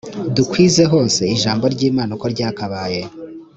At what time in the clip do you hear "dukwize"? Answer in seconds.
0.35-0.83